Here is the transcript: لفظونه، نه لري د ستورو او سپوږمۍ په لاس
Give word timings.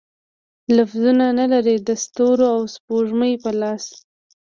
لفظونه، 0.75 1.25
نه 1.39 1.45
لري 1.53 1.75
د 1.79 1.89
ستورو 2.03 2.45
او 2.55 2.61
سپوږمۍ 2.75 3.33
په 3.43 3.51
لاس 3.61 3.85